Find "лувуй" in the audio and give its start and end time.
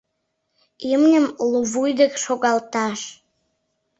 1.49-1.91